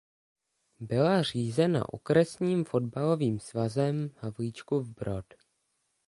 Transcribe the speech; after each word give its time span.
Byla 0.79 1.21
řízena 1.23 1.93
Okresním 1.93 2.65
fotbalovým 2.65 3.39
svazem 3.39 4.11
Havlíčkův 4.17 4.89
Brod. 4.89 5.25